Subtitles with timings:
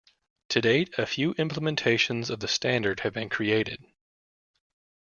[0.49, 3.85] To date, a few implementations of the standard have been created.